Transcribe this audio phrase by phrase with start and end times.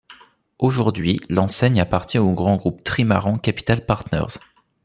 [0.57, 4.41] Aujourd'hui l'enseigne appartient au grand groupe Trimaran Capital Partners.